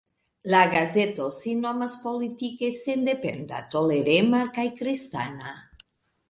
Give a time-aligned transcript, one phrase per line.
[0.51, 5.55] La gazeto sin nomas politike sendependa, tolerema kaj kristana.